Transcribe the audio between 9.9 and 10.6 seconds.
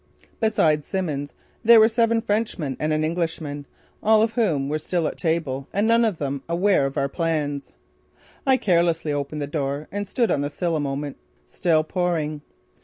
and stood on the